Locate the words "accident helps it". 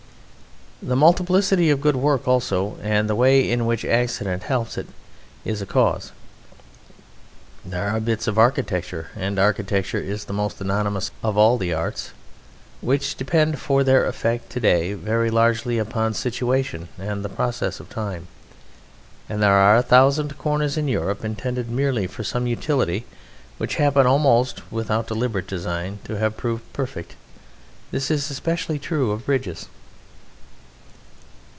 3.85-4.87